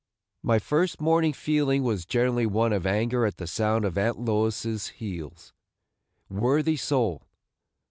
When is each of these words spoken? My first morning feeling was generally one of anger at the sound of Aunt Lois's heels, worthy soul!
My 0.41 0.57
first 0.57 0.99
morning 0.99 1.31
feeling 1.31 1.83
was 1.83 2.07
generally 2.07 2.47
one 2.47 2.73
of 2.73 2.87
anger 2.87 3.23
at 3.23 3.37
the 3.37 3.45
sound 3.45 3.85
of 3.85 3.99
Aunt 3.99 4.17
Lois's 4.19 4.87
heels, 4.87 5.53
worthy 6.27 6.75
soul! 6.75 7.27